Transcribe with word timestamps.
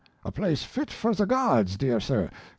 A 0.25 0.31
place 0.31 0.63
fit 0.63 0.89
for 0.89 1.13
the 1.13 1.27
gods, 1.27 1.77
dear 1.77 1.99
sir. 1.99 2.31